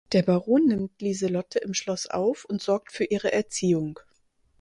Der 0.13 0.23
Baron 0.23 0.65
nimmt 0.65 0.99
Lieselotte 0.99 1.59
im 1.59 1.75
Schloss 1.75 2.07
auf 2.07 2.45
und 2.45 2.59
sorgt 2.59 2.91
für 2.91 3.03
ihre 3.05 3.33
Erziehung. 3.33 3.99